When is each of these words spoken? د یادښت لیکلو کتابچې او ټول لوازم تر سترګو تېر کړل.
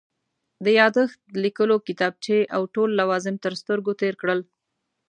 د 0.63 0.65
یادښت 0.79 1.19
لیکلو 1.43 1.75
کتابچې 1.87 2.39
او 2.55 2.61
ټول 2.73 2.89
لوازم 2.99 3.35
تر 3.43 3.53
سترګو 3.61 3.91
تېر 4.01 4.13
کړل. 4.21 4.39